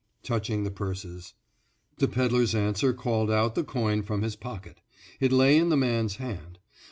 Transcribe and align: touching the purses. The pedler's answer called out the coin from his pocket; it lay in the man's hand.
touching 0.23 0.63
the 0.63 0.71
purses. 0.71 1.35
The 1.99 2.07
pedler's 2.07 2.55
answer 2.55 2.91
called 2.91 3.29
out 3.29 3.53
the 3.53 3.63
coin 3.63 4.01
from 4.01 4.23
his 4.23 4.35
pocket; 4.35 4.81
it 5.19 5.31
lay 5.31 5.55
in 5.59 5.69
the 5.69 5.77
man's 5.77 6.15
hand. 6.15 6.57